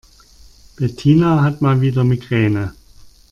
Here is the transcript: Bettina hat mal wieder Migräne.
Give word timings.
Bettina 0.79 1.43
hat 1.43 1.61
mal 1.61 1.79
wieder 1.79 2.03
Migräne. 2.03 2.73